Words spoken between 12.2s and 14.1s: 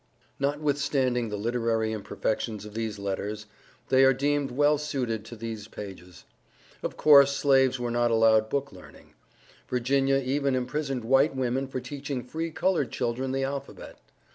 free colored children the alphabet.